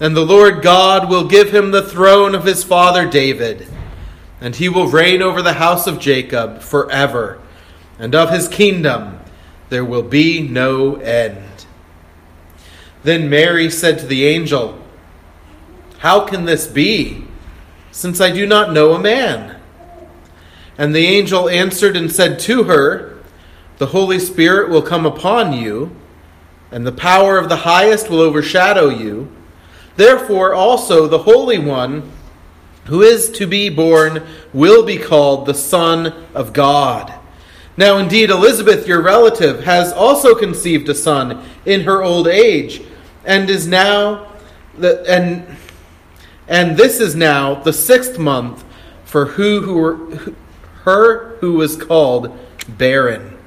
[0.00, 3.68] and the Lord God will give him the throne of his father David,
[4.40, 7.38] and he will reign over the house of Jacob forever,
[7.98, 9.20] and of his kingdom
[9.68, 11.66] there will be no end.
[13.02, 14.82] Then Mary said to the angel,
[15.98, 17.24] How can this be,
[17.92, 19.60] since I do not know a man?
[20.78, 23.18] And the angel answered and said to her,
[23.76, 25.94] The Holy Spirit will come upon you,
[26.70, 29.30] and the power of the highest will overshadow you.
[29.96, 32.10] Therefore, also the Holy One
[32.86, 37.14] who is to be born will be called the Son of God.
[37.76, 42.82] Now, indeed, Elizabeth, your relative, has also conceived a son in her old age,
[43.24, 44.32] and is now
[44.76, 45.56] the and
[46.48, 48.64] and this is now the sixth month
[49.04, 50.34] for who who were,
[50.82, 52.36] her who was called
[52.68, 53.38] barren.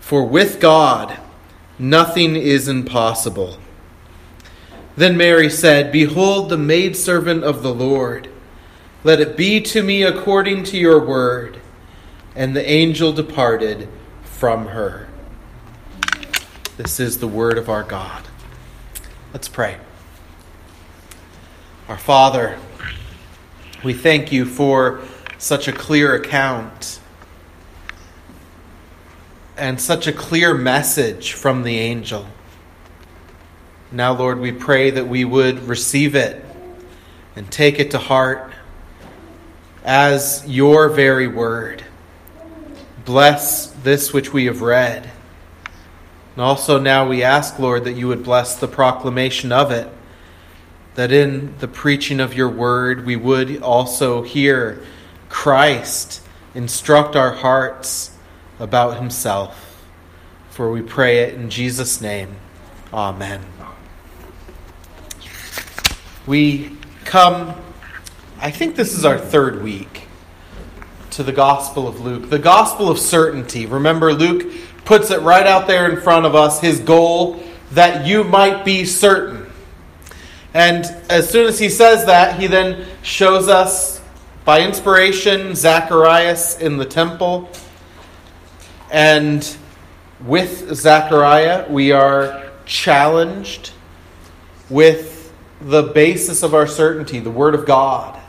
[0.00, 1.18] For with God
[1.78, 3.58] nothing is impossible.
[4.96, 8.30] Then Mary said, Behold the maidservant of the Lord.
[9.04, 11.60] Let it be to me according to your word.
[12.34, 13.88] And the angel departed
[14.24, 15.08] from her.
[16.76, 18.24] This is the word of our God.
[19.32, 19.78] Let's pray.
[21.88, 22.58] Our Father,
[23.84, 25.02] we thank you for
[25.38, 27.00] such a clear account
[29.56, 32.26] and such a clear message from the angel.
[33.92, 36.44] Now, Lord, we pray that we would receive it
[37.36, 38.52] and take it to heart
[39.84, 41.84] as your very word.
[43.04, 45.08] Bless this which we have read.
[46.34, 49.88] And also now we ask, Lord, that you would bless the proclamation of it,
[50.96, 54.82] that in the preaching of your word we would also hear
[55.28, 56.20] Christ
[56.54, 58.10] instruct our hearts
[58.58, 59.86] about himself.
[60.50, 62.36] For we pray it in Jesus' name.
[62.92, 63.55] Amen
[66.26, 67.54] we come,
[68.38, 70.02] I think this is our third week,
[71.10, 72.28] to the Gospel of Luke.
[72.28, 73.64] The Gospel of certainty.
[73.66, 74.52] Remember, Luke
[74.84, 77.42] puts it right out there in front of us, his goal
[77.72, 79.50] that you might be certain.
[80.52, 84.00] And as soon as he says that, he then shows us
[84.44, 87.48] by inspiration Zacharias in the temple.
[88.90, 89.56] And
[90.24, 93.72] with Zechariah, we are challenged
[94.70, 95.15] with
[95.60, 98.20] the basis of our certainty, the Word of God.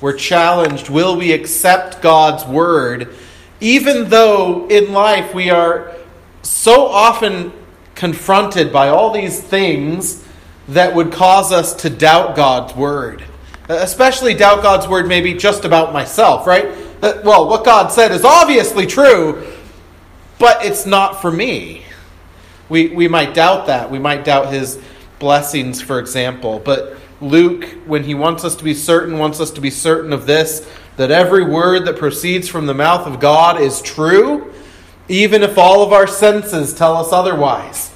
[0.00, 3.14] We're challenged will we accept God's Word,
[3.60, 5.94] even though in life we are
[6.42, 7.52] so often
[7.94, 10.24] confronted by all these things
[10.68, 13.24] that would cause us to doubt God's Word?
[13.68, 16.66] Especially doubt God's Word, maybe just about myself, right?
[17.02, 19.46] Uh, well, what God said is obviously true,
[20.38, 21.84] but it's not for me.
[22.68, 23.90] We, we might doubt that.
[23.90, 24.80] We might doubt His
[25.20, 26.60] blessings, for example.
[26.64, 30.26] But Luke, when he wants us to be certain, wants us to be certain of
[30.26, 34.52] this that every word that proceeds from the mouth of God is true,
[35.08, 37.94] even if all of our senses tell us otherwise.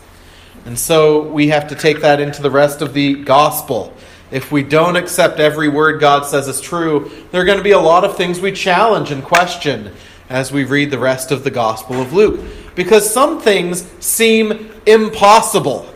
[0.65, 3.93] And so we have to take that into the rest of the gospel.
[4.31, 7.73] If we don't accept every word God says is true, there are going to be
[7.73, 9.93] a lot of things we challenge and question
[10.31, 12.41] as we read the rest of the Gospel of Luke.
[12.75, 15.94] Because some things seem impossible.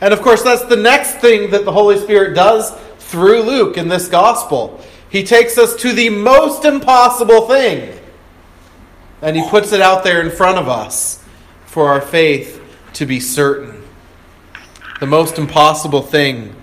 [0.00, 3.88] And of course, that's the next thing that the Holy Spirit does through Luke in
[3.88, 4.80] this gospel.
[5.08, 7.98] He takes us to the most impossible thing,
[9.22, 11.22] and he puts it out there in front of us
[11.66, 12.60] for our faith
[12.94, 13.82] to be certain.
[15.00, 16.56] The most impossible thing,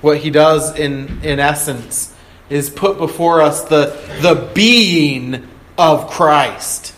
[0.00, 2.14] what he does in, in essence,
[2.48, 5.46] is put before us the, the being
[5.76, 6.94] of Christ.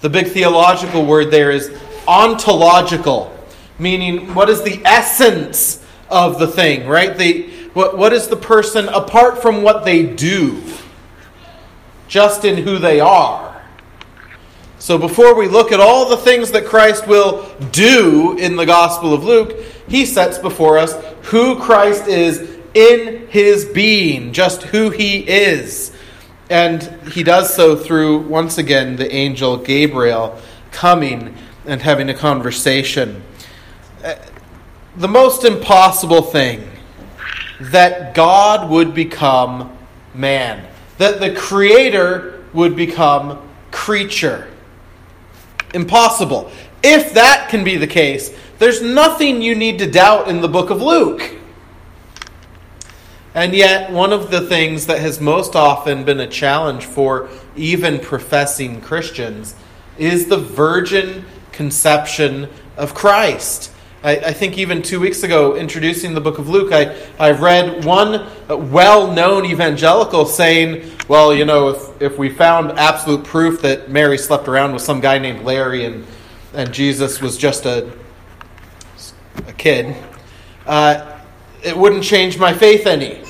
[0.00, 1.70] The big theological word there is
[2.08, 3.35] ontological
[3.78, 7.16] meaning what is the essence of the thing, right?
[7.16, 10.62] The, What, what is the person apart from what they do?
[12.08, 13.62] Just in who they are.
[14.78, 19.12] So before we look at all the things that Christ will do in the Gospel
[19.12, 20.94] of Luke, he sets before us
[21.24, 25.92] who Christ is in his being, just who he is.
[26.48, 26.82] And
[27.12, 30.38] he does so through, once again, the angel Gabriel
[30.70, 31.34] coming
[31.66, 33.22] and having a conversation.
[34.06, 34.14] Uh,
[34.98, 36.70] the most impossible thing
[37.60, 39.76] that God would become
[40.14, 40.64] man,
[40.98, 43.42] that the Creator would become
[43.72, 44.46] creature.
[45.74, 46.52] Impossible.
[46.84, 48.30] If that can be the case,
[48.60, 51.34] there's nothing you need to doubt in the book of Luke.
[53.34, 57.98] And yet, one of the things that has most often been a challenge for even
[57.98, 59.56] professing Christians
[59.98, 63.72] is the virgin conception of Christ.
[64.06, 67.84] I, I, think even two weeks ago, introducing the book of Luke, I, I read
[67.84, 73.90] one well known evangelical saying, well, you know, if, if we found absolute proof that
[73.90, 76.06] Mary slept around with some guy named Larry and,
[76.54, 77.92] and Jesus was just a,
[79.48, 79.96] a kid,
[80.66, 81.18] uh,
[81.64, 83.24] it wouldn't change my faith any.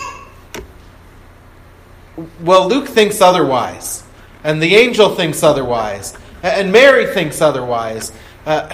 [2.42, 4.04] Well, Luke thinks otherwise,
[4.44, 8.12] and the angel thinks otherwise, and Mary thinks otherwise.
[8.44, 8.68] Uh,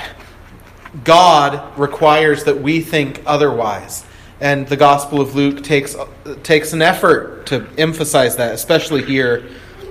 [1.04, 4.04] God requires that we think otherwise.
[4.40, 5.96] And the Gospel of Luke takes,
[6.42, 9.48] takes an effort to emphasize that, especially here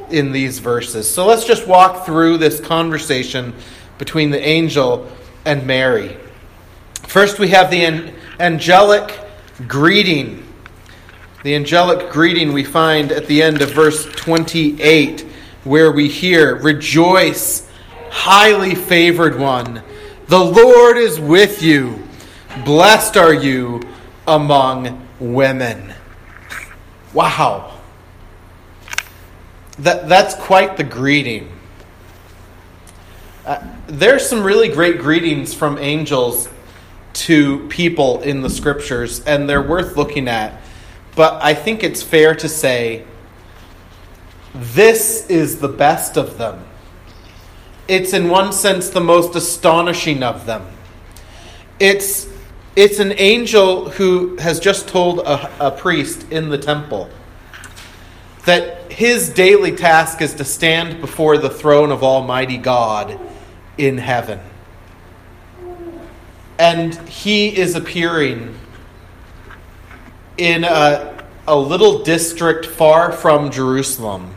[0.10, 1.12] in these verses.
[1.12, 3.54] So let's just walk through this conversation
[3.98, 5.10] between the angel
[5.46, 6.18] and Mary.
[7.04, 9.18] First, we have the angelic
[9.68, 10.46] greeting.
[11.44, 15.22] The angelic greeting we find at the end of verse 28,
[15.64, 17.68] where we hear, Rejoice,
[18.10, 19.82] highly favored one,
[20.32, 22.08] the Lord is with you.
[22.64, 23.82] Blessed are you
[24.26, 25.94] among women.
[27.14, 27.78] Wow.
[29.80, 31.52] That, that's quite the greeting.
[33.46, 36.48] Uh, there's some really great greetings from angels
[37.12, 40.62] to people in the scriptures, and they're worth looking at.
[41.14, 43.04] But I think it's fair to say
[44.54, 46.64] this is the best of them.
[47.88, 50.66] It's, in one sense, the most astonishing of them.
[51.80, 52.30] It's,
[52.76, 57.10] it's an angel who has just told a, a priest in the temple
[58.46, 63.20] that his daily task is to stand before the throne of Almighty God
[63.78, 64.40] in heaven
[66.62, 68.56] and he is appearing
[70.38, 74.36] in a, a little district far from Jerusalem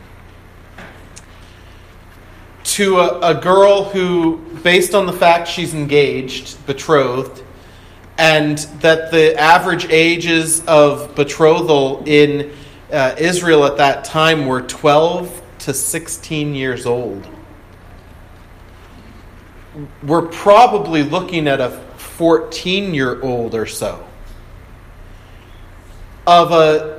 [2.74, 7.44] to a, a, girl who, based on the fact she's engaged, betrothed,
[8.18, 12.52] and that the average ages of betrothal in
[12.92, 17.24] uh, Israel at that time were 12 to 16 years old.
[20.02, 24.04] We're probably looking at a 14 year old or so
[26.26, 26.93] of a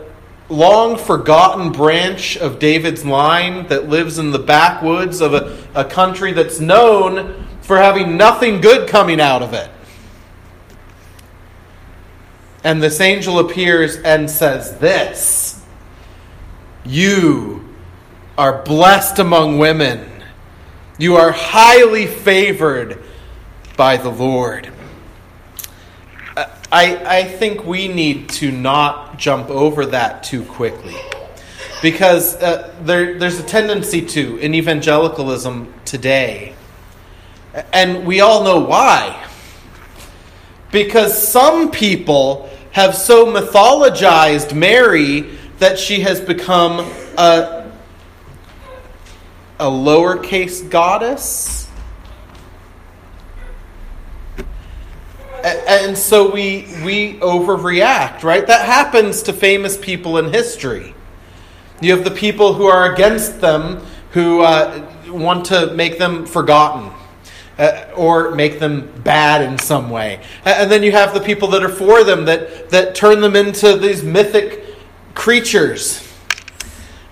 [0.49, 6.33] long forgotten branch of David's line that lives in the backwoods of a, a country
[6.33, 9.69] that's known for having nothing good coming out of it.
[12.63, 15.63] And this angel appears and says, This,
[16.83, 17.67] you
[18.37, 20.09] are blessed among women.
[20.97, 23.03] You are highly favored
[23.77, 24.71] by the Lord.
[26.71, 30.95] I, I think we need to not jump over that too quickly.
[31.81, 36.55] Because uh, there, there's a tendency to in evangelicalism today.
[37.71, 39.23] And we all know why.
[40.71, 45.21] Because some people have so mythologized Mary
[45.59, 46.79] that she has become
[47.17, 47.71] a,
[49.59, 51.64] a lowercase goddess
[55.45, 58.45] and so we we overreact, right?
[58.47, 60.95] That happens to famous people in history.
[61.81, 66.91] You have the people who are against them who uh, want to make them forgotten.
[67.57, 70.19] Uh, or make them bad in some way.
[70.43, 73.77] And then you have the people that are for them that, that turn them into
[73.77, 74.75] these mythic
[75.13, 76.05] creatures.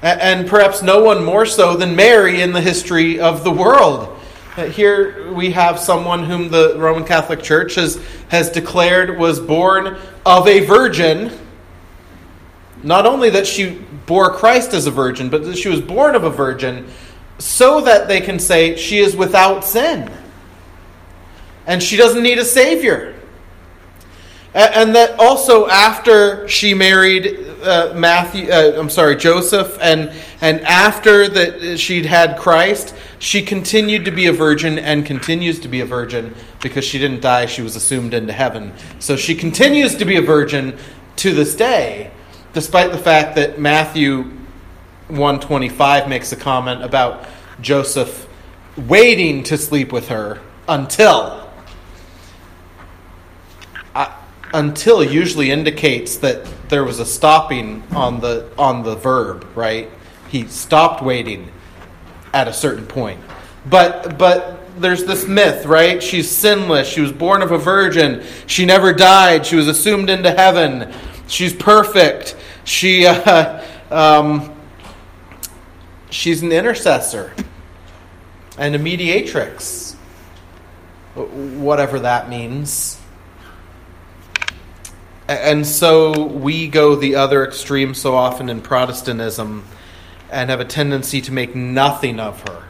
[0.01, 4.12] And perhaps no one more so than Mary in the history of the world.
[4.55, 9.97] Uh, here we have someone whom the Roman Catholic Church has, has declared was born
[10.27, 11.31] of a virgin.
[12.83, 16.23] Not only that she bore Christ as a virgin, but that she was born of
[16.23, 16.85] a virgin
[17.39, 20.11] so that they can say she is without sin.
[21.65, 23.15] And she doesn't need a Savior.
[24.53, 31.27] And that also after she married uh, Matthew, uh, I'm sorry, Joseph, and and after
[31.27, 35.85] that she'd had Christ, she continued to be a virgin and continues to be a
[35.85, 38.73] virgin because she didn't die; she was assumed into heaven.
[38.99, 40.77] So she continues to be a virgin
[41.17, 42.11] to this day,
[42.53, 44.23] despite the fact that Matthew
[45.07, 47.25] 125 makes a comment about
[47.61, 48.27] Joseph
[48.75, 51.42] waiting to sleep with her until
[54.53, 59.89] until usually indicates that there was a stopping on the on the verb, right?
[60.29, 61.51] He stopped waiting
[62.33, 63.19] at a certain point.
[63.65, 66.01] But but there's this myth, right?
[66.01, 66.87] She's sinless.
[66.87, 68.23] She was born of a virgin.
[68.47, 69.45] She never died.
[69.45, 70.93] She was assumed into heaven.
[71.27, 72.35] She's perfect.
[72.63, 74.55] She uh, um,
[76.09, 77.33] she's an intercessor
[78.57, 79.93] and a mediatrix,
[81.15, 82.99] whatever that means.
[85.41, 89.65] And so we go the other extreme so often in Protestantism
[90.31, 92.63] and have a tendency to make nothing of her.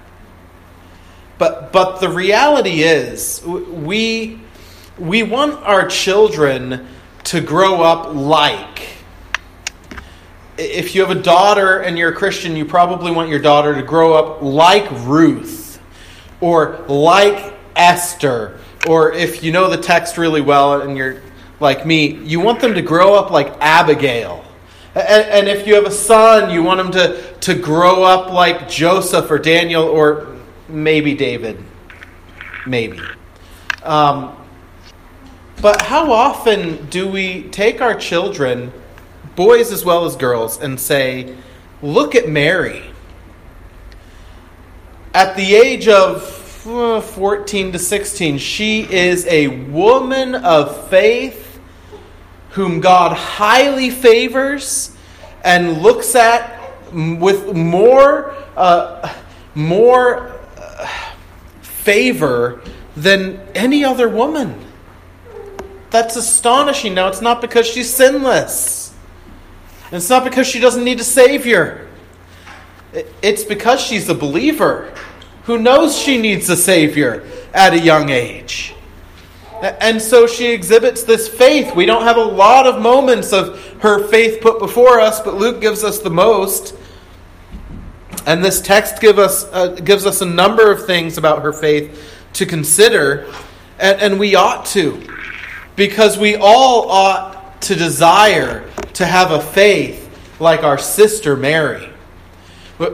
[1.37, 4.39] But, but the reality is, we,
[4.97, 6.87] we want our children
[7.25, 8.89] to grow up like.
[10.57, 13.81] If you have a daughter and you're a Christian, you probably want your daughter to
[13.81, 15.81] grow up like Ruth
[16.41, 18.59] or like Esther.
[18.87, 21.21] Or if you know the text really well and you're
[21.63, 24.45] like me, you want them to grow up like Abigail.
[24.93, 28.69] And, and if you have a son, you want him to, to grow up like
[28.69, 31.63] Joseph or Daniel or maybe David.
[32.67, 32.99] Maybe.
[33.81, 34.37] Um,
[35.61, 38.73] but how often do we take our children,
[39.35, 41.35] boys as well as girls, and say,
[41.81, 42.83] Look at Mary.
[45.13, 51.42] At the age of uh, 14 to 16, she is a woman of faith
[52.53, 54.95] whom God highly favors
[55.43, 56.59] and looks at
[56.93, 59.13] with more, uh,
[59.55, 60.87] more uh,
[61.61, 62.61] favor
[62.95, 64.63] than any other woman.
[65.89, 66.93] That's astonishing.
[66.93, 68.93] Now, it's not because she's sinless,
[69.91, 71.87] it's not because she doesn't need a Savior.
[73.23, 74.93] It's because she's a believer
[75.45, 78.75] who knows she needs a Savior at a young age.
[79.63, 81.73] And so she exhibits this faith.
[81.73, 85.61] We don't have a lot of moments of her faith put before us, but Luke
[85.61, 86.75] gives us the most.
[88.25, 92.13] And this text give us, uh, gives us a number of things about her faith
[92.33, 93.25] to consider,
[93.79, 95.01] and, and we ought to,
[95.77, 100.01] because we all ought to desire to have a faith
[100.41, 101.89] like our sister Mary.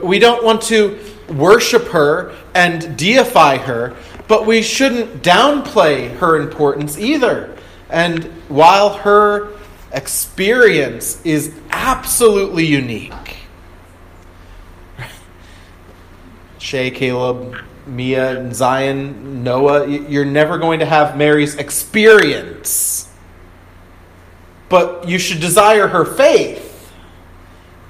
[0.04, 1.00] We don't want to
[1.30, 3.96] worship her and deify her,
[4.28, 7.56] but we shouldn't downplay her importance either.
[7.88, 9.48] And while her
[9.92, 13.36] experience is absolutely unique,
[16.58, 17.56] Shay, Caleb,
[17.86, 23.08] Mia, and Zion, Noah, you're never going to have Mary's experience.
[24.68, 26.92] But you should desire her faith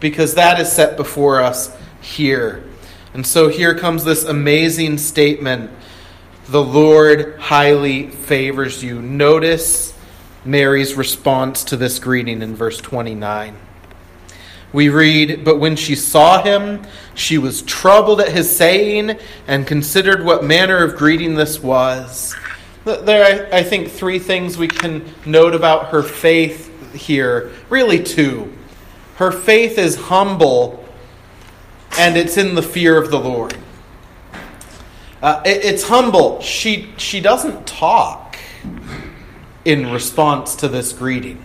[0.00, 2.64] because that is set before us here.
[3.12, 5.70] And so here comes this amazing statement
[6.50, 9.00] the Lord highly favors you.
[9.00, 9.96] Notice
[10.44, 13.56] Mary's response to this greeting in verse 29.
[14.72, 16.82] We read, But when she saw him,
[17.14, 22.34] she was troubled at his saying and considered what manner of greeting this was.
[22.84, 27.52] There are, I think, three things we can note about her faith here.
[27.68, 28.52] Really, two.
[29.16, 30.79] Her faith is humble,
[31.98, 33.56] and it's in the fear of the Lord.
[35.22, 36.40] Uh, it, it's humble.
[36.40, 38.38] She, she doesn't talk
[39.64, 41.44] in response to this greeting.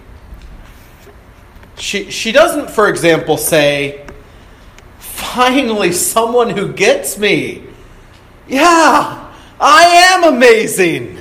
[1.78, 4.06] She, she doesn't, for example, say,
[5.00, 7.64] Finally, someone who gets me.
[8.48, 9.84] Yeah, I
[10.14, 11.18] am amazing.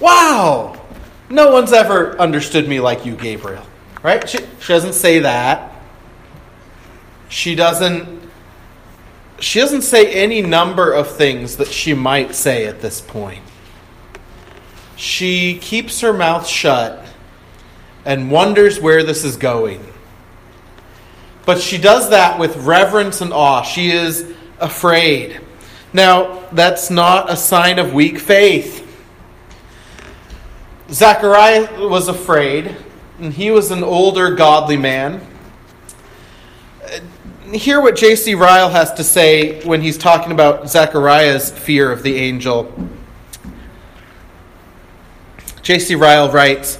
[0.00, 0.80] Wow.
[1.30, 3.64] No one's ever understood me like you, Gabriel.
[4.02, 4.28] Right?
[4.28, 5.72] She, she doesn't say that.
[7.28, 8.31] She doesn't
[9.40, 13.42] she doesn't say any number of things that she might say at this point.
[14.96, 17.04] She keeps her mouth shut
[18.04, 19.84] and wonders where this is going.
[21.44, 23.62] But she does that with reverence and awe.
[23.62, 25.40] She is afraid.
[25.92, 28.78] Now, that's not a sign of weak faith.
[30.90, 32.76] Zachariah was afraid,
[33.18, 35.26] and he was an older, godly man
[37.52, 38.34] hear what J.C.
[38.34, 42.72] Ryle has to say when he's talking about Zechariah's fear of the angel.
[45.62, 45.94] J.C.
[45.94, 46.78] Ryle writes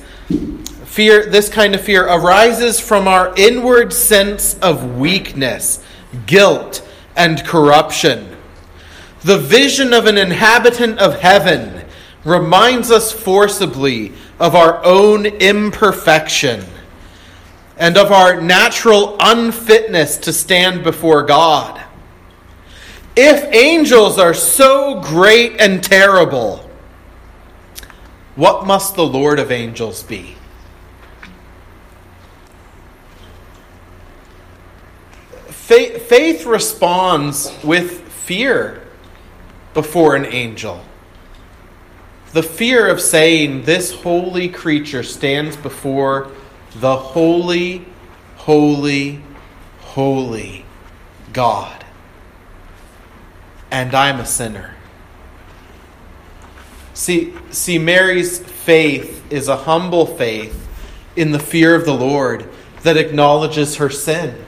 [0.84, 5.84] fear, this kind of fear arises from our inward sense of weakness,
[6.26, 6.86] guilt,
[7.16, 8.36] and corruption.
[9.22, 11.84] The vision of an inhabitant of heaven
[12.24, 16.64] reminds us forcibly of our own imperfection
[17.82, 21.82] and of our natural unfitness to stand before God.
[23.16, 26.58] If angels are so great and terrible,
[28.36, 30.36] what must the Lord of angels be?
[35.48, 38.86] Faith, faith responds with fear
[39.74, 40.84] before an angel.
[42.32, 46.30] The fear of saying, This holy creature stands before
[46.76, 47.84] the holy,
[48.36, 49.20] holy,
[49.80, 50.64] holy
[51.32, 51.84] God.
[53.70, 54.74] And I'm a sinner.
[56.94, 60.68] See, see, Mary's faith is a humble faith
[61.16, 62.48] in the fear of the Lord
[62.82, 64.44] that acknowledges her sin.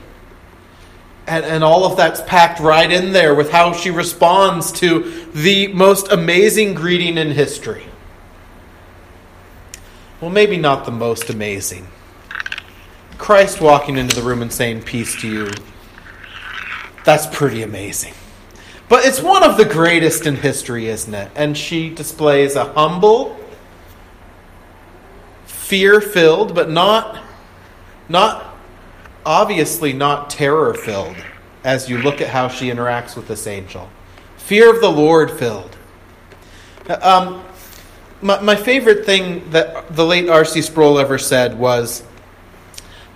[1.27, 5.69] And, and all of that's packed right in there with how she responds to the
[5.69, 7.85] most amazing greeting in history.
[10.21, 11.89] Well, maybe not the most amazing.
[13.25, 15.51] Christ walking into the room and saying, Peace to you.
[17.07, 18.13] That's pretty amazing.
[18.91, 21.31] But it's one of the greatest in history, isn't it?
[21.35, 23.35] And she displays a humble,
[25.47, 27.25] fear filled, but not,
[28.11, 28.59] not
[29.25, 31.17] obviously not terror filled
[31.65, 33.89] as you look at how she interacts with this angel.
[34.37, 35.75] Fear of the Lord filled.
[37.01, 37.43] Um,
[38.21, 40.61] my, my favorite thing that the late R.C.
[40.61, 42.03] Sproul ever said was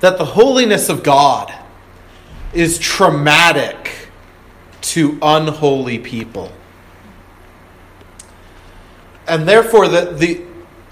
[0.00, 1.52] that the holiness of God
[2.52, 4.08] is traumatic
[4.80, 6.52] to unholy people.
[9.26, 10.42] And therefore, the, the,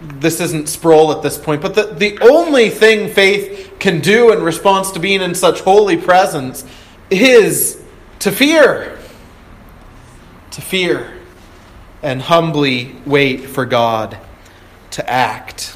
[0.01, 4.43] this isn't Sproul at this point, but the, the only thing faith can do in
[4.43, 6.65] response to being in such holy presence
[7.11, 7.83] is
[8.19, 8.99] to fear.
[10.51, 11.14] To fear
[12.03, 14.19] and humbly wait for God
[14.92, 15.76] to act.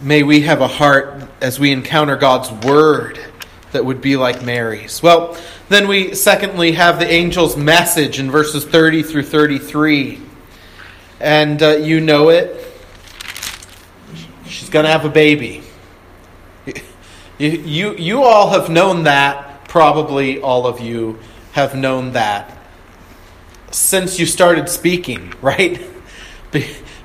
[0.00, 3.18] May we have a heart as we encounter God's word
[3.72, 5.02] that would be like Mary's.
[5.02, 5.36] Well,
[5.68, 10.20] then we secondly have the angel's message in verses 30 through 33
[11.20, 12.62] and uh, you know it.
[14.46, 15.62] She's going to have a baby.
[16.66, 16.74] You,
[17.38, 19.66] you, you all have known that.
[19.68, 21.18] Probably all of you
[21.52, 22.56] have known that
[23.70, 25.80] since you started speaking, right?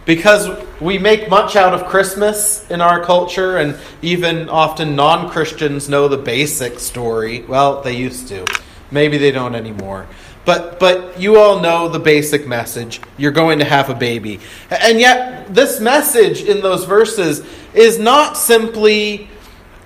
[0.06, 5.88] Because we make much out of Christmas in our culture, and even often non Christians
[5.88, 7.44] know the basic story.
[7.44, 8.46] Well, they used to.
[8.90, 10.08] Maybe they don't anymore.
[10.44, 13.00] But but you all know the basic message.
[13.18, 14.40] You're going to have a baby.
[14.70, 19.30] And yet this message in those verses is not simply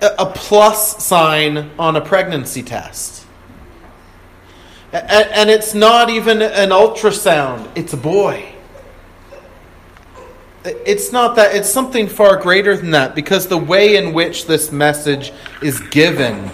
[0.00, 3.26] a plus sign on a pregnancy test.
[4.92, 7.68] And it's not even an ultrasound.
[7.74, 8.55] It's a boy.
[10.66, 14.72] It's not that, it's something far greater than that because the way in which this
[14.72, 16.50] message is given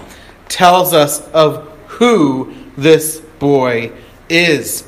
[0.48, 3.92] tells us of who this boy
[4.28, 4.86] is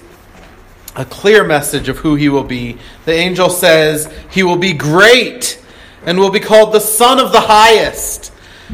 [0.97, 2.79] a clear message of who he will be.
[3.05, 5.61] The angel says he will be great
[6.05, 8.33] and will be called the Son of the Highest.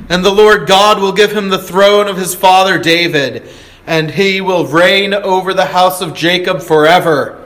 [0.09, 3.49] And the Lord God will give him the throne of his father David,
[3.87, 7.43] and he will reign over the house of Jacob forever,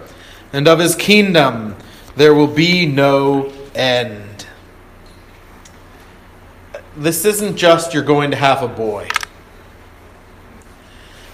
[0.53, 1.77] and of his kingdom
[2.17, 4.47] there will be no end.
[6.97, 9.09] This isn't just you're going to have a boy.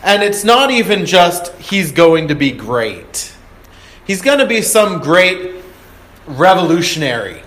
[0.02, 3.34] And it's not even just he's going to be great.
[4.06, 5.62] He's going to be some great
[6.26, 7.42] revolutionary.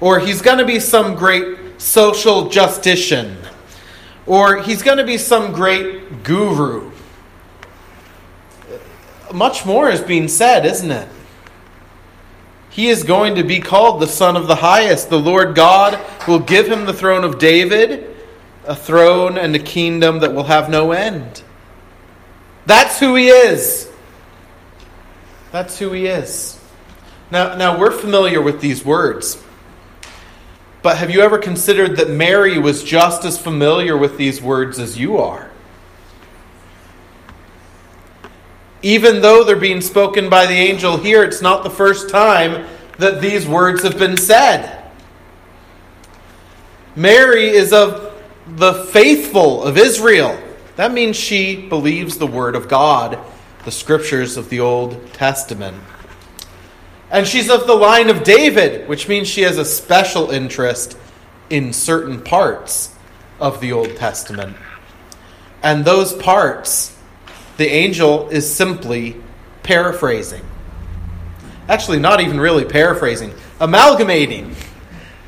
[0.00, 3.36] Or he's going to be some great social justician.
[4.26, 6.90] Or he's going to be some great guru.
[9.32, 11.08] Much more is being said, isn't it?
[12.70, 15.10] He is going to be called the Son of the Highest.
[15.10, 18.16] The Lord God will give him the throne of David,
[18.64, 21.42] a throne and a kingdom that will have no end.
[22.66, 23.90] That's who he is.
[25.50, 26.60] That's who he is.
[27.32, 29.42] Now, now we're familiar with these words.
[30.82, 34.98] But have you ever considered that Mary was just as familiar with these words as
[34.98, 35.49] you are?
[38.82, 42.66] Even though they're being spoken by the angel here, it's not the first time
[42.98, 44.84] that these words have been said.
[46.96, 50.38] Mary is of the faithful of Israel.
[50.76, 53.18] That means she believes the Word of God,
[53.64, 55.76] the scriptures of the Old Testament.
[57.10, 60.96] And she's of the line of David, which means she has a special interest
[61.50, 62.94] in certain parts
[63.40, 64.56] of the Old Testament.
[65.62, 66.96] And those parts,
[67.60, 69.14] the angel is simply
[69.62, 70.40] paraphrasing.
[71.68, 74.56] Actually, not even really paraphrasing, amalgamating,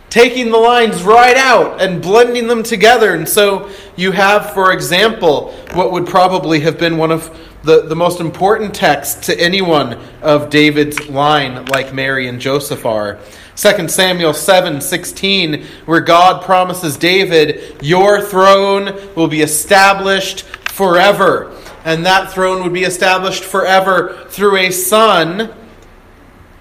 [0.08, 3.14] taking the lines right out and blending them together.
[3.14, 7.94] And so you have, for example, what would probably have been one of the, the
[7.94, 13.18] most important texts to anyone of David's line, like Mary and Joseph are.
[13.56, 21.54] 2 Samuel 7 16, where God promises David, Your throne will be established forever.
[21.84, 25.52] And that throne would be established forever through a son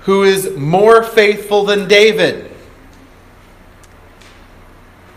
[0.02, 2.52] who is more faithful than David.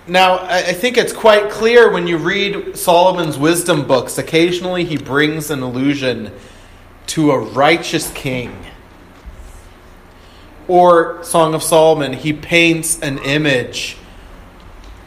[0.07, 5.51] Now, I think it's quite clear when you read Solomon's wisdom books, occasionally he brings
[5.51, 6.31] an allusion
[7.07, 8.55] to a righteous king.
[10.69, 13.97] Or Song of Solomon, he paints an image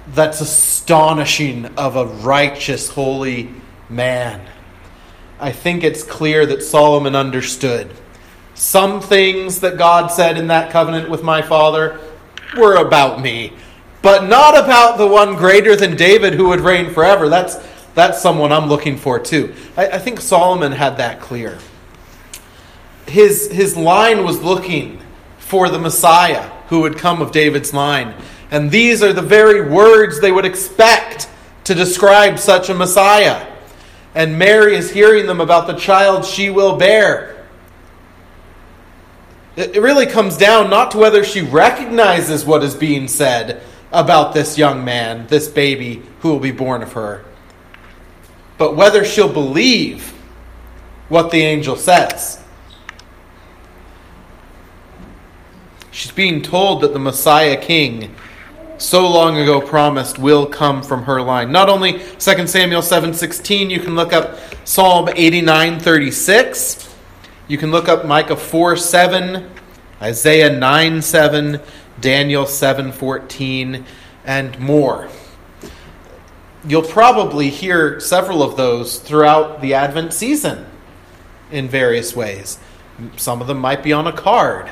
[0.07, 3.51] that's astonishing of a righteous, holy
[3.89, 4.47] man.
[5.39, 7.91] I think it's clear that Solomon understood.
[8.55, 11.99] Some things that God said in that covenant with my father
[12.55, 13.53] were about me
[14.01, 17.27] but not about the one greater than David who would reign forever.
[17.27, 17.55] That's,
[17.93, 19.53] that's someone I'm looking for too.
[19.75, 21.57] I, I think Solomon had that clear.
[23.07, 25.01] His, his line was looking
[25.39, 28.13] for the Messiah who would come of David's line.
[28.51, 31.29] And these are the very words they would expect
[31.65, 33.56] to describe such a Messiah.
[34.15, 37.45] And Mary is hearing them about the child she will bear.
[39.55, 44.57] It really comes down not to whether she recognizes what is being said, about this
[44.57, 47.23] young man, this baby who will be born of her,
[48.57, 50.13] but whether she'll believe
[51.09, 52.43] what the angel says.
[55.91, 58.13] She's being told that the Messiah King,
[58.77, 61.51] so long ago promised, will come from her line.
[61.51, 66.87] Not only 2 Samuel 7:16, you can look up Psalm 89:36.
[67.47, 69.47] You can look up Micah 4:7,
[70.01, 71.61] Isaiah 9:7,
[71.99, 73.85] Daniel 7:14
[74.25, 75.07] and more.
[76.67, 80.65] You'll probably hear several of those throughout the Advent season
[81.49, 82.59] in various ways.
[83.15, 84.69] Some of them might be on a card.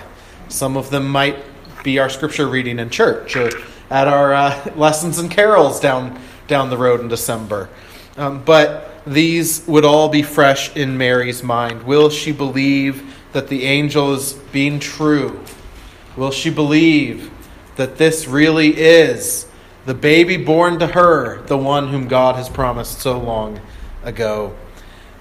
[0.49, 1.37] Some of them might
[1.83, 3.49] be our scripture reading in church or
[3.89, 7.69] at our uh, lessons and carols down down the road in December.
[8.17, 11.83] Um, but these would all be fresh in Mary's mind.
[11.83, 15.39] Will she believe that the angel is being true?
[16.15, 17.31] Will she believe
[17.75, 19.47] that this really is
[19.85, 23.59] the baby born to her, the one whom God has promised so long
[24.03, 24.55] ago?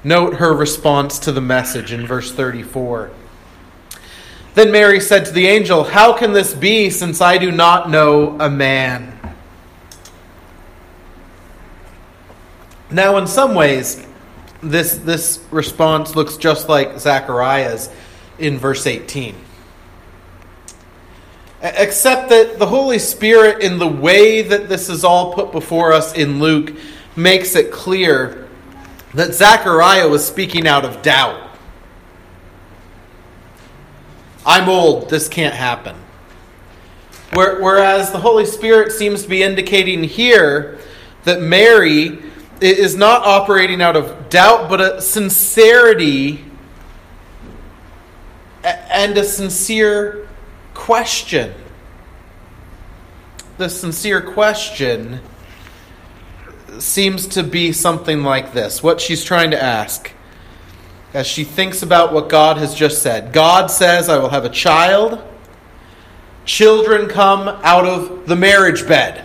[0.04, 3.10] Note her response to the message in verse 34.
[4.54, 8.36] Then Mary said to the angel, How can this be since I do not know
[8.40, 9.10] a man?
[12.90, 14.06] Now, in some ways,
[14.62, 17.90] this, this response looks just like Zechariah's
[18.38, 19.34] in verse 18.
[21.60, 26.14] Except that the Holy Spirit, in the way that this is all put before us
[26.14, 26.76] in Luke,
[27.16, 28.48] makes it clear
[29.14, 31.43] that Zechariah was speaking out of doubt.
[34.46, 35.96] I'm old, this can't happen.
[37.32, 40.78] Whereas the Holy Spirit seems to be indicating here
[41.24, 42.18] that Mary
[42.60, 46.44] is not operating out of doubt, but a sincerity
[48.62, 50.28] and a sincere
[50.74, 51.54] question.
[53.58, 55.20] The sincere question
[56.78, 60.13] seems to be something like this what she's trying to ask
[61.14, 63.32] as she thinks about what God has just said.
[63.32, 65.22] God says, I will have a child.
[66.44, 69.24] Children come out of the marriage bed.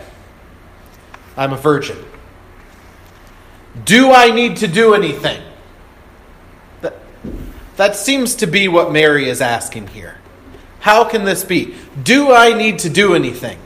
[1.36, 1.98] I'm a virgin.
[3.86, 5.42] Do I need to do anything?
[6.82, 6.96] That,
[7.76, 10.18] that seems to be what Mary is asking here.
[10.82, 11.76] How can this be?
[12.04, 13.58] Do I need to do anything?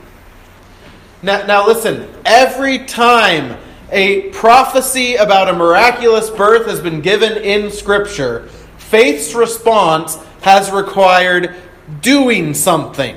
[1.22, 3.56] Now, now listen, every time
[3.90, 11.54] a prophecy about a miraculous birth has been given in Scripture, faith's response has required
[12.00, 13.16] doing something.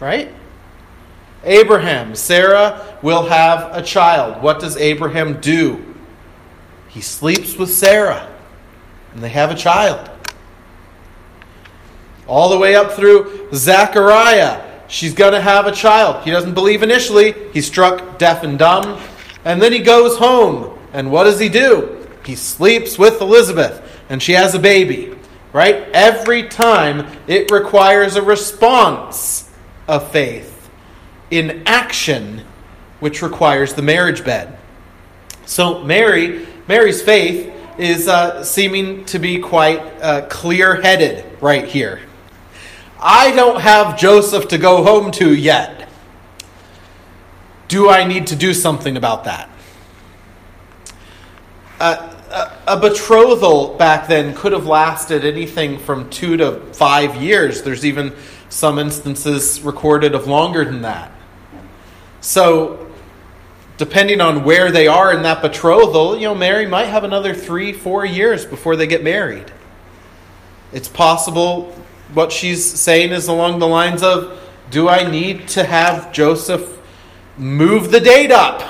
[0.00, 0.32] Right?
[1.44, 4.42] Abraham, Sarah will have a child.
[4.42, 5.94] What does Abraham do?
[6.88, 8.30] He sleeps with Sarah,
[9.12, 10.10] and they have a child
[12.26, 14.73] all the way up through Zechariah.
[14.88, 16.24] She's going to have a child.
[16.24, 17.34] He doesn't believe initially.
[17.52, 19.00] He's struck deaf and dumb.
[19.44, 20.78] And then he goes home.
[20.92, 22.06] And what does he do?
[22.24, 25.14] He sleeps with Elizabeth, and she has a baby.
[25.54, 25.88] right?
[25.94, 29.48] Every time it requires a response
[29.86, 30.68] of faith
[31.30, 32.42] in action,
[33.00, 34.58] which requires the marriage bed.
[35.46, 42.00] So Mary, Mary's faith is uh, seeming to be quite uh, clear-headed right here.
[43.06, 45.90] I don't have Joseph to go home to yet.
[47.68, 49.50] Do I need to do something about that?
[51.78, 52.16] Uh,
[52.66, 57.60] a, a betrothal back then could have lasted anything from two to five years.
[57.60, 58.14] There's even
[58.48, 61.12] some instances recorded of longer than that.
[62.22, 62.90] So,
[63.76, 67.74] depending on where they are in that betrothal, you know, Mary might have another three,
[67.74, 69.52] four years before they get married.
[70.72, 71.83] It's possible
[72.14, 76.80] what she's saying is along the lines of Do I need to have Joseph
[77.36, 78.62] move the date up?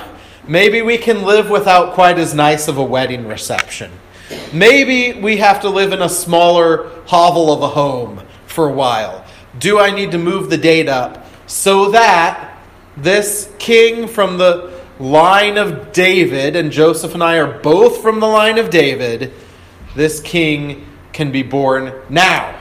[0.47, 3.91] Maybe we can live without quite as nice of a wedding reception.
[4.51, 9.25] Maybe we have to live in a smaller hovel of a home for a while.
[9.57, 12.57] Do I need to move the date up so that
[12.97, 18.27] this king from the line of David, and Joseph and I are both from the
[18.27, 19.33] line of David,
[19.95, 22.59] this king can be born now,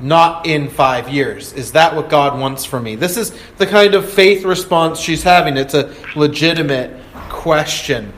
[0.00, 1.52] not in five years.
[1.52, 2.94] Is that what God wants for me?
[2.94, 5.56] This is the kind of faith response she's having.
[5.56, 8.12] It's a legitimate question.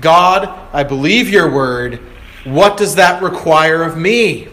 [0.00, 2.00] God, I believe your word.
[2.44, 4.48] What does that require of me?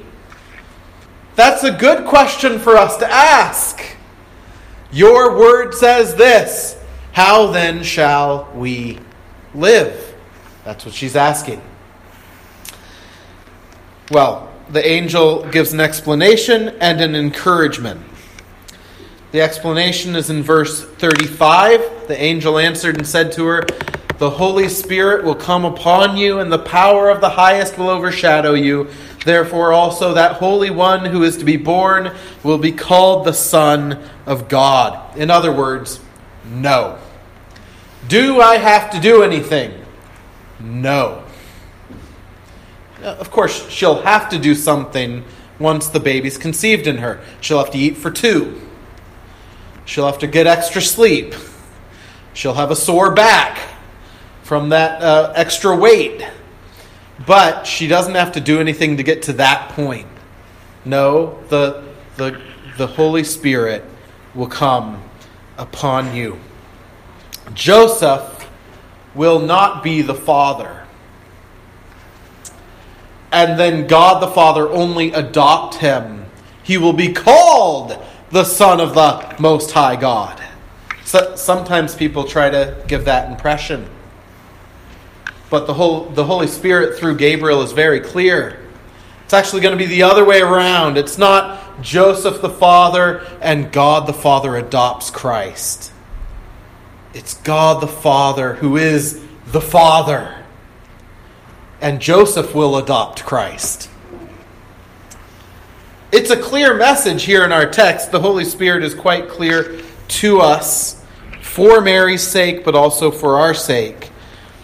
[1.35, 3.81] That's a good question for us to ask.
[4.91, 6.77] Your word says this.
[7.13, 8.99] How then shall we
[9.53, 10.15] live?
[10.63, 11.61] That's what she's asking.
[14.09, 18.01] Well, the angel gives an explanation and an encouragement.
[19.31, 22.07] The explanation is in verse 35.
[22.07, 23.65] The angel answered and said to her,
[24.17, 28.53] The Holy Spirit will come upon you, and the power of the highest will overshadow
[28.53, 28.89] you.
[29.25, 34.01] Therefore, also that Holy One who is to be born will be called the Son
[34.25, 35.17] of God.
[35.17, 35.99] In other words,
[36.49, 36.97] no.
[38.07, 39.85] Do I have to do anything?
[40.59, 41.23] No.
[43.01, 45.23] Of course, she'll have to do something
[45.59, 47.21] once the baby's conceived in her.
[47.39, 48.61] She'll have to eat for two.
[49.85, 51.35] She'll have to get extra sleep.
[52.33, 53.59] She'll have a sore back
[54.43, 56.25] from that uh, extra weight.
[57.25, 60.07] But she doesn't have to do anything to get to that point.
[60.85, 61.83] No, the,
[62.17, 62.41] the,
[62.77, 63.85] the Holy Spirit
[64.33, 65.03] will come
[65.57, 66.39] upon you.
[67.53, 68.49] Joseph
[69.13, 70.80] will not be the father.
[73.31, 76.25] And then God the Father only adopt him.
[76.63, 77.97] He will be called
[78.29, 80.41] the Son of the Most High God.
[81.05, 83.89] So, sometimes people try to give that impression.
[85.49, 88.59] But the, whole, the Holy Spirit through Gabriel is very clear.
[89.25, 90.97] It's actually going to be the other way around.
[90.97, 95.91] It's not Joseph the Father and God the Father adopts Christ.
[97.13, 100.40] It's God the Father who is the Father.
[101.81, 103.89] And Joseph will adopt Christ.
[106.11, 108.11] It's a clear message here in our text.
[108.11, 111.03] The Holy Spirit is quite clear to us
[111.41, 114.11] for Mary's sake, but also for our sake,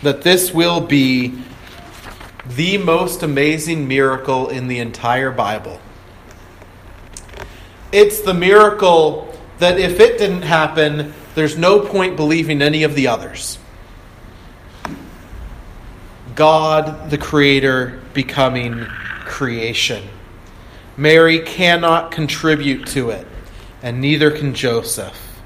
[0.04, 1.42] that this will be
[2.56, 5.80] the most amazing miracle in the entire Bible.
[7.92, 13.08] It's the miracle that if it didn't happen, there's no point believing any of the
[13.08, 13.58] others.
[16.38, 18.86] God, the Creator, becoming
[19.26, 20.08] creation.
[20.96, 23.26] Mary cannot contribute to it,
[23.82, 25.42] and neither can Joseph.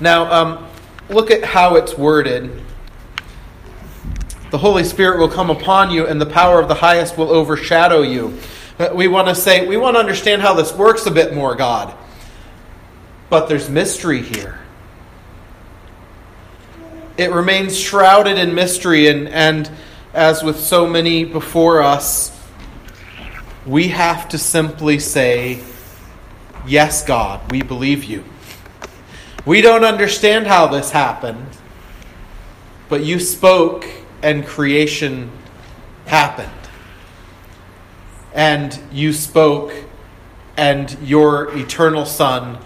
[0.00, 0.66] Now, um,
[1.08, 2.62] look at how it's worded.
[4.50, 8.02] The Holy Spirit will come upon you, and the power of the highest will overshadow
[8.02, 8.38] you.
[8.94, 11.94] We want to say, we want to understand how this works a bit more, God.
[13.30, 14.60] But there's mystery here.
[17.16, 19.70] It remains shrouded in mystery, and, and
[20.12, 22.32] as with so many before us,
[23.64, 25.60] we have to simply say,
[26.66, 28.24] Yes, God, we believe you.
[29.44, 31.46] We don't understand how this happened,
[32.88, 33.86] but you spoke
[34.22, 35.30] and creation
[36.06, 36.50] happened.
[38.34, 39.72] And you spoke,
[40.56, 42.58] and your eternal Son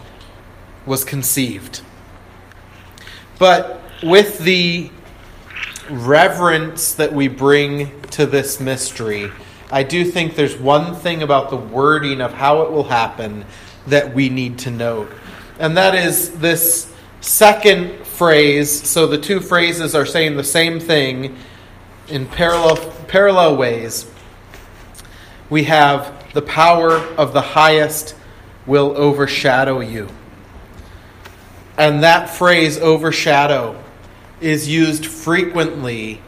[0.86, 1.82] was conceived.
[3.38, 4.90] But with the
[5.90, 9.30] reverence that we bring to this mystery,
[9.70, 13.44] I do think there's one thing about the wording of how it will happen
[13.86, 15.10] that we need to note.
[15.58, 18.88] And that is this second phrase.
[18.88, 21.36] So the two phrases are saying the same thing
[22.08, 24.06] in parallel, parallel ways.
[25.50, 28.14] we have the power of the highest
[28.66, 30.08] will overshadow you.
[31.76, 33.82] And that phrase, overshadow,
[34.40, 36.20] is used frequently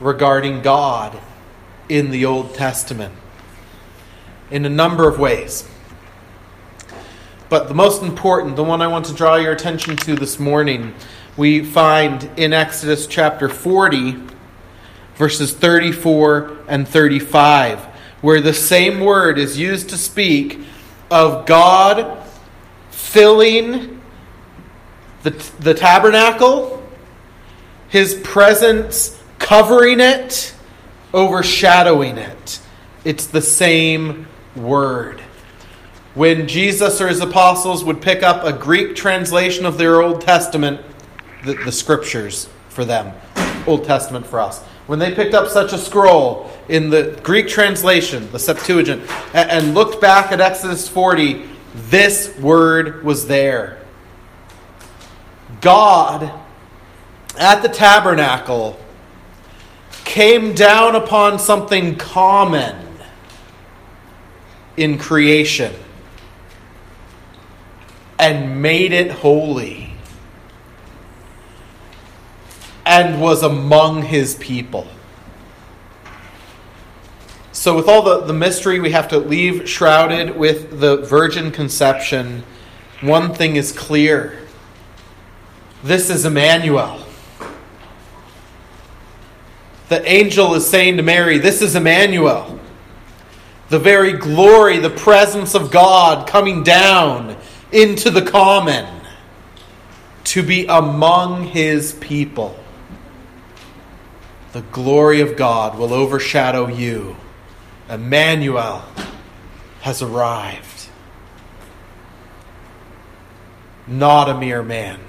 [0.00, 1.18] regarding God
[1.88, 3.14] in the Old Testament
[4.50, 5.68] in a number of ways.
[7.48, 10.94] But the most important, the one I want to draw your attention to this morning,
[11.36, 14.16] we find in Exodus chapter 40,
[15.16, 17.78] verses 34 and 35,
[18.22, 20.60] where the same word is used to speak
[21.10, 22.26] of God
[22.90, 24.00] filling
[25.22, 26.81] the, the tabernacle,
[27.92, 30.54] his presence covering it,
[31.12, 32.58] overshadowing it.
[33.04, 34.26] It's the same
[34.56, 35.20] word.
[36.14, 40.80] When Jesus or his apostles would pick up a Greek translation of their Old Testament,
[41.44, 43.14] the, the scriptures for them,
[43.66, 48.26] Old Testament for us, when they picked up such a scroll in the Greek translation,
[48.32, 49.02] the Septuagint,
[49.34, 51.46] and, and looked back at Exodus 40,
[51.90, 53.82] this word was there.
[55.60, 56.38] God
[57.38, 58.78] at the tabernacle
[60.04, 62.76] came down upon something common
[64.76, 65.74] in creation
[68.18, 69.92] and made it holy
[72.84, 74.86] and was among his people.
[77.52, 82.42] So, with all the, the mystery we have to leave shrouded with the virgin conception,
[83.00, 84.38] one thing is clear
[85.84, 87.04] this is Emmanuel.
[89.92, 92.58] The angel is saying to Mary, This is Emmanuel.
[93.68, 97.36] The very glory, the presence of God coming down
[97.72, 98.86] into the common
[100.24, 102.58] to be among his people.
[104.52, 107.14] The glory of God will overshadow you.
[107.90, 108.82] Emmanuel
[109.82, 110.88] has arrived.
[113.86, 115.00] Not a mere man.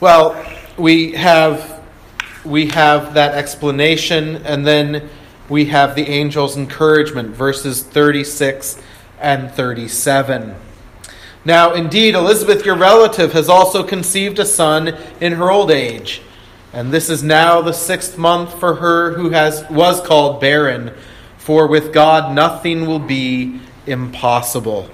[0.00, 0.44] Well,
[0.76, 1.80] we have
[2.44, 5.08] we have that explanation and then
[5.48, 8.80] we have the angel's encouragement verses 36
[9.20, 10.54] and 37.
[11.44, 16.22] Now, indeed, Elizabeth, your relative, has also conceived a son in her old age,
[16.72, 20.92] and this is now the sixth month for her who has was called barren,
[21.38, 24.88] for with God nothing will be impossible.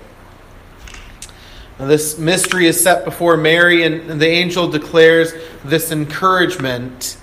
[1.78, 5.32] This mystery is set before Mary, and the angel declares
[5.64, 7.16] this encouragement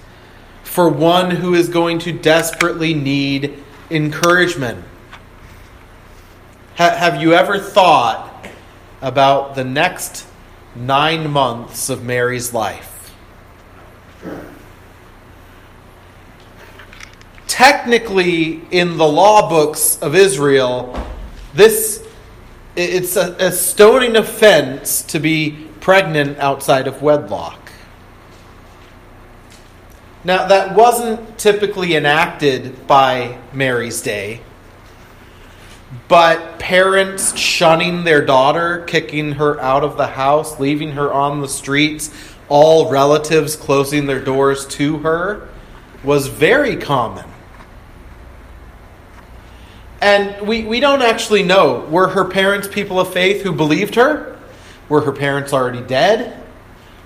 [0.63, 4.83] for one who is going to desperately need encouragement.
[6.77, 8.47] Ha- have you ever thought
[9.01, 10.25] about the next
[10.73, 13.13] nine months of Mary's life?
[17.47, 20.97] Technically, in the law books of Israel,
[21.53, 22.04] this
[22.75, 27.71] it's a, a stoning offense to be pregnant outside of wedlock.
[30.23, 34.41] Now, that wasn't typically enacted by Mary's day,
[36.07, 41.47] but parents shunning their daughter, kicking her out of the house, leaving her on the
[41.47, 42.11] streets,
[42.49, 45.47] all relatives closing their doors to her,
[46.03, 47.25] was very common.
[50.05, 51.79] And we, we don't actually know.
[51.89, 54.37] Were her parents people of faith who believed her?
[54.87, 56.43] Were her parents already dead?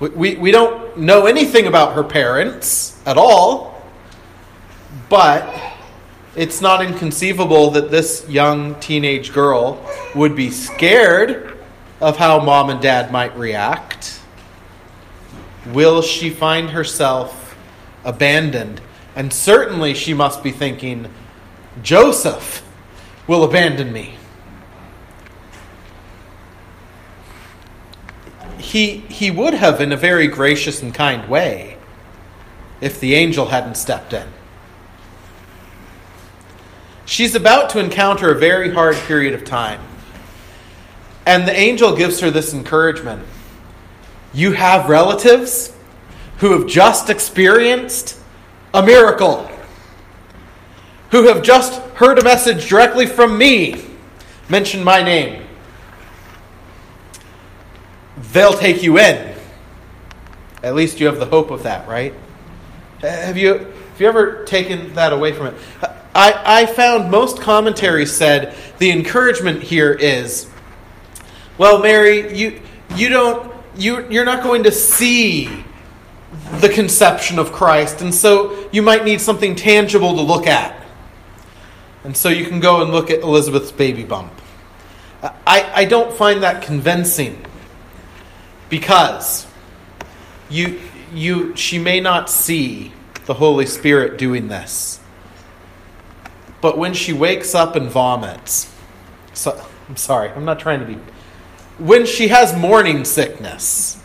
[0.01, 3.81] We, we, we don't know anything about her parents at all.
[5.07, 5.47] But
[6.35, 9.81] it's not inconceivable that this young teenage girl
[10.13, 11.57] would be scared
[12.01, 14.19] of how mom and dad might react.
[15.67, 17.57] Will she find herself
[18.03, 18.81] abandoned?
[19.15, 21.09] And certainly she must be thinking,
[21.81, 22.65] Joseph
[23.29, 24.15] will abandon me.
[28.57, 31.77] He, he would have in a very gracious and kind way
[32.81, 34.27] if the angel hadn't stepped in.
[37.05, 39.81] She's about to encounter a very hard period of time.
[41.27, 43.23] And the angel gives her this encouragement
[44.33, 45.75] You have relatives
[46.37, 48.19] who have just experienced
[48.73, 49.51] a miracle
[51.11, 53.83] who have just heard a message directly from me
[54.47, 55.43] mention my name.
[58.31, 59.35] They'll take you in.
[60.61, 62.13] At least you have the hope of that, right?
[63.01, 65.53] Have you, have you ever taken that away from it?
[66.13, 70.49] I, I found most commentaries said the encouragement here is
[71.59, 72.61] well, Mary, you,
[72.95, 75.49] you don't, you, you're not going to see
[76.61, 80.81] the conception of Christ, and so you might need something tangible to look at.
[82.03, 84.33] And so you can go and look at Elizabeth's baby bump.
[85.21, 87.45] I, I don't find that convincing
[88.69, 89.45] because
[90.49, 90.79] you,
[91.13, 92.93] you, she may not see
[93.25, 94.99] the Holy Spirit doing this.
[96.61, 98.73] But when she wakes up and vomits,
[99.33, 100.97] so, I'm sorry, I'm not trying to be.
[101.77, 104.01] When she has morning sickness,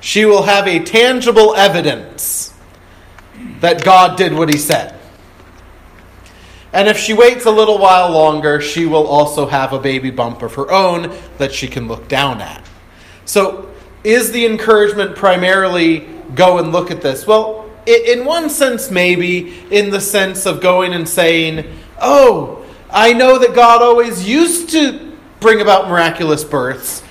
[0.00, 2.54] she will have a tangible evidence
[3.60, 4.98] that God did what he said.
[6.72, 10.42] And if she waits a little while longer, she will also have a baby bump
[10.42, 12.64] of her own that she can look down at.
[13.24, 13.68] So,
[14.04, 16.00] is the encouragement primarily
[16.34, 17.26] go and look at this?
[17.26, 21.66] Well, in one sense, maybe, in the sense of going and saying,
[22.00, 27.02] Oh, I know that God always used to bring about miraculous births.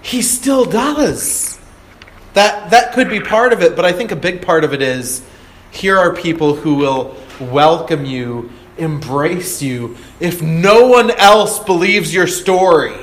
[0.00, 1.58] He still does.
[2.34, 4.80] That, that could be part of it, but I think a big part of it
[4.80, 5.26] is
[5.70, 12.26] here are people who will welcome you embrace you if no one else believes your
[12.26, 12.94] story.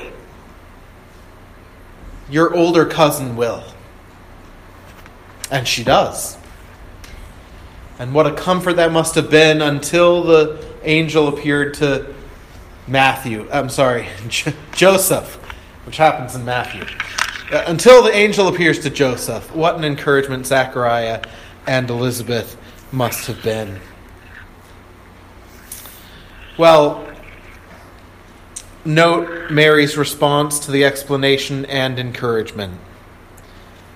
[2.30, 3.64] Your older cousin will.
[5.50, 6.36] And she does.
[7.98, 12.14] And what a comfort that must have been until the angel appeared to
[12.86, 13.48] Matthew.
[13.50, 14.08] I'm sorry,
[14.72, 15.36] Joseph,
[15.86, 16.84] which happens in Matthew.
[17.50, 19.54] Uh, until the angel appears to Joseph.
[19.54, 21.22] What an encouragement Zachariah
[21.66, 22.56] and Elizabeth
[22.92, 23.80] must have been.
[26.58, 27.06] Well,
[28.82, 32.80] note Mary's response to the explanation and encouragement.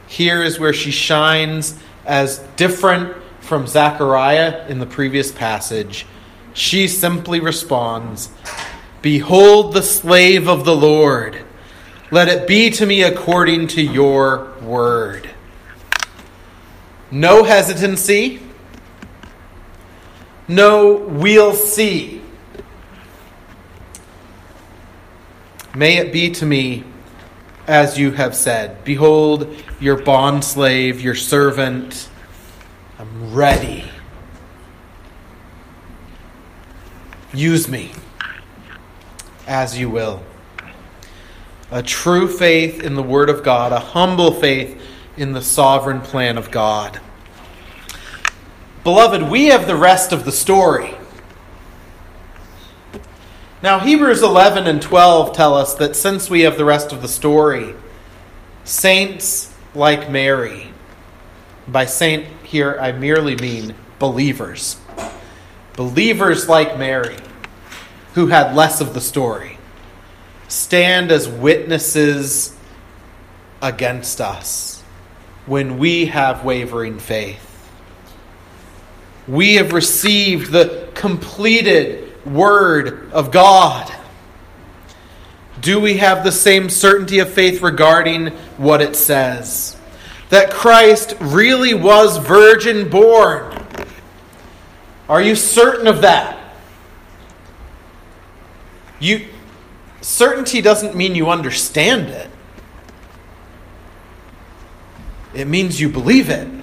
[0.07, 6.05] Here is where she shines as different from Zechariah in the previous passage.
[6.53, 8.29] She simply responds,
[9.01, 11.43] Behold the slave of the Lord.
[12.11, 15.31] Let it be to me according to your word.
[17.11, 18.43] No hesitancy.
[20.47, 22.20] No, we'll see.
[25.75, 26.85] May it be to me
[27.67, 28.83] as you have said.
[28.85, 32.09] Behold, your bondslave, your servant.
[32.99, 33.85] I'm ready.
[37.33, 37.93] Use me
[39.47, 40.23] as you will.
[41.71, 44.83] A true faith in the Word of God, a humble faith
[45.17, 47.01] in the sovereign plan of God.
[48.83, 50.97] Beloved, we have the rest of the story.
[53.63, 57.09] Now, Hebrews 11 and 12 tell us that since we have the rest of the
[57.09, 57.75] story,
[58.65, 60.69] saints like Mary,
[61.69, 64.79] by saint here I merely mean believers,
[65.77, 67.19] believers like Mary,
[68.15, 69.59] who had less of the story,
[70.49, 72.57] stand as witnesses
[73.61, 74.81] against us
[75.45, 77.47] when we have wavering faith.
[79.29, 83.93] We have received the completed Word of God?
[85.61, 89.77] Do we have the same certainty of faith regarding what it says?
[90.31, 93.57] That Christ really was virgin born.
[95.09, 96.39] Are you certain of that?
[99.01, 99.27] You
[100.01, 102.31] certainty doesn't mean you understand it.
[105.35, 106.60] It means you believe it.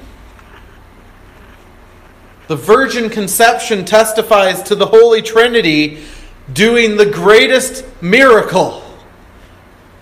[2.48, 6.04] The virgin conception testifies to the Holy Trinity
[6.52, 8.84] doing the greatest miracle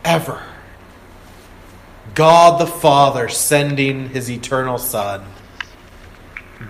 [0.03, 0.43] ever.
[2.13, 5.25] God the Father sending his eternal Son.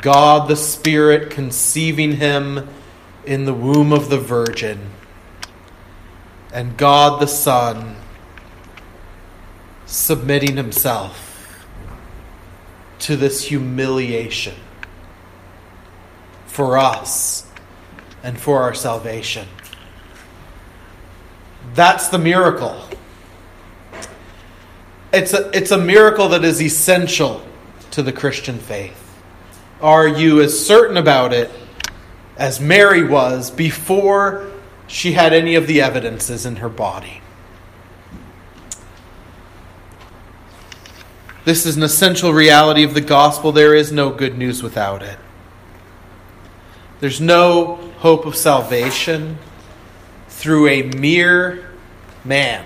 [0.01, 2.69] God the Spirit conceiving him
[3.25, 4.91] in the womb of the Virgin.
[6.53, 7.97] And God the Son
[9.85, 11.65] submitting himself
[12.99, 14.55] to this humiliation
[16.55, 17.45] for us
[18.23, 19.45] and for our salvation.
[21.73, 22.81] That's the miracle.
[25.11, 27.45] It's a, it's a miracle that is essential
[27.91, 29.01] to the Christian faith.
[29.81, 31.51] Are you as certain about it
[32.37, 34.49] as Mary was before
[34.87, 37.21] she had any of the evidences in her body?
[41.43, 43.51] This is an essential reality of the gospel.
[43.51, 45.19] There is no good news without it.
[47.05, 49.37] There's no hope of salvation
[50.27, 51.69] through a mere
[52.23, 52.65] man.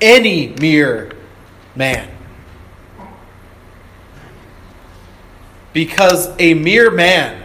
[0.00, 1.10] Any mere
[1.74, 2.08] man.
[5.72, 7.42] Because a mere man,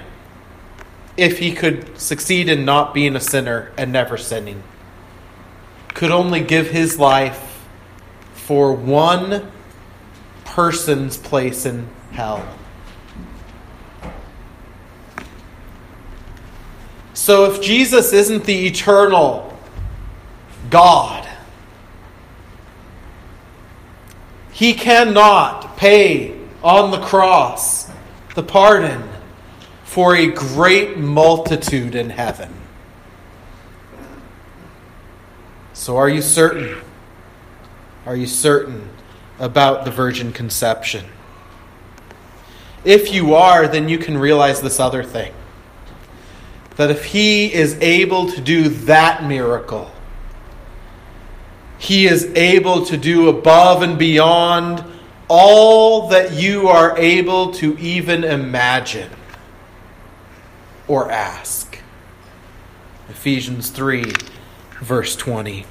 [1.17, 4.61] if he could succeed in not being a sinner and never sinning,
[5.95, 7.67] could only give his life
[8.35, 9.51] for one
[10.45, 12.47] person's place in hell.
[17.19, 19.53] So if Jesus isn't the eternal
[20.69, 21.27] God,
[24.53, 27.91] he cannot pay on the cross
[28.35, 29.03] the pardon
[29.83, 32.53] for a great multitude in heaven.
[35.73, 36.77] So are you certain?
[38.05, 38.87] Are you certain
[39.39, 41.03] about the virgin conception?
[42.85, 45.33] If you are, then you can realize this other thing
[46.79, 49.91] that if he is able to do that miracle,
[51.77, 54.81] he is able to do above and beyond
[55.27, 59.11] all that you are able to even imagine
[60.87, 61.79] or ask.
[63.09, 64.13] Ephesians 3,
[64.79, 65.65] verse 20.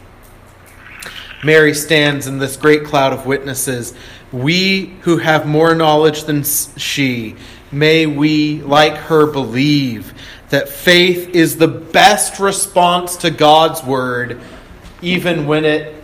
[1.43, 3.95] Mary stands in this great cloud of witnesses.
[4.31, 7.35] We who have more knowledge than she,
[7.73, 10.13] may we, like her, believe
[10.51, 14.40] that faith is the best response to God's word,
[15.03, 15.94] even when it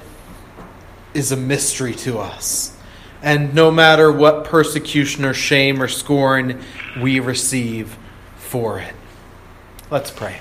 [1.14, 2.76] is a mystery to us.
[3.22, 6.60] And no matter what persecution or shame or scorn
[7.00, 7.96] we receive
[8.36, 8.94] for it.
[9.90, 10.40] Let's pray.